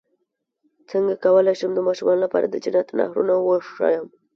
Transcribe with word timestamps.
څنګه 0.91 1.13
کولی 1.23 1.53
شم 1.59 1.71
د 1.75 1.79
ماشومانو 1.87 2.23
لپاره 2.25 2.45
د 2.49 2.55
جنت 2.63 2.87
نهرونه 2.99 3.33
وښایم 3.39 4.05